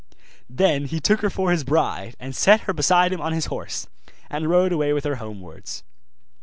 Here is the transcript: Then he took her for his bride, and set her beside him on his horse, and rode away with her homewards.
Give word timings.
Then 0.49 0.85
he 0.85 0.99
took 0.99 1.21
her 1.21 1.29
for 1.29 1.51
his 1.51 1.63
bride, 1.63 2.15
and 2.19 2.35
set 2.35 2.61
her 2.61 2.73
beside 2.73 3.13
him 3.13 3.21
on 3.21 3.33
his 3.33 3.45
horse, 3.53 3.85
and 4.31 4.49
rode 4.49 4.73
away 4.73 4.93
with 4.93 5.03
her 5.03 5.17
homewards. 5.17 5.83